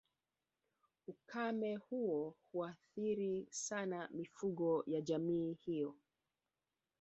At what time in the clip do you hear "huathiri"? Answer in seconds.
2.51-3.47